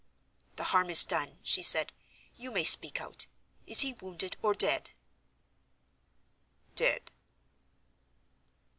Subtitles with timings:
[0.55, 1.93] "The harm is done," she said;
[2.35, 3.27] "you may speak out.
[3.67, 4.89] Is he wounded, or dead?"
[6.75, 7.11] "Dead."